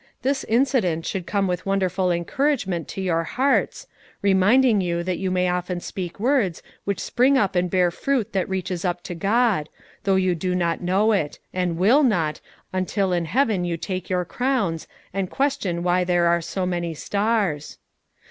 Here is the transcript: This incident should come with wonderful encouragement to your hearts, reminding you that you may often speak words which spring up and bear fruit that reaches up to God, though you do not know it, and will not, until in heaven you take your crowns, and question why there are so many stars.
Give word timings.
This 0.23 0.43
incident 0.45 1.05
should 1.05 1.27
come 1.27 1.47
with 1.47 1.67
wonderful 1.67 2.09
encouragement 2.09 2.87
to 2.87 3.01
your 3.01 3.23
hearts, 3.23 3.85
reminding 4.23 4.81
you 4.81 5.03
that 5.03 5.19
you 5.19 5.29
may 5.29 5.47
often 5.47 5.79
speak 5.79 6.19
words 6.19 6.63
which 6.85 6.99
spring 6.99 7.37
up 7.37 7.55
and 7.55 7.69
bear 7.69 7.91
fruit 7.91 8.33
that 8.33 8.49
reaches 8.49 8.83
up 8.83 9.03
to 9.03 9.13
God, 9.13 9.69
though 10.03 10.15
you 10.15 10.33
do 10.33 10.55
not 10.55 10.81
know 10.81 11.11
it, 11.11 11.37
and 11.53 11.77
will 11.77 12.01
not, 12.01 12.41
until 12.73 13.13
in 13.13 13.25
heaven 13.25 13.63
you 13.63 13.77
take 13.77 14.09
your 14.09 14.25
crowns, 14.25 14.87
and 15.13 15.29
question 15.29 15.83
why 15.83 16.03
there 16.03 16.25
are 16.25 16.41
so 16.41 16.65
many 16.65 16.95
stars. 16.95 17.77